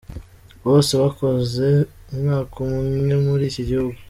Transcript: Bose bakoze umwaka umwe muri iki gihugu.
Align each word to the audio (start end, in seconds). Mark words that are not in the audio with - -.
Bose 0.65 0.91
bakoze 1.01 1.67
umwaka 2.11 2.55
umwe 2.63 3.15
muri 3.25 3.43
iki 3.51 3.61
gihugu. 3.69 3.97